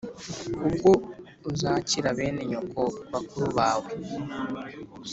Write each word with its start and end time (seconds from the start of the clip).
Ubwo 0.67 0.91
uzakira 1.49 2.07
bene 2.17 2.41
nyoko 2.49 2.81
bakuru 3.11 3.47
bawe 3.57 3.89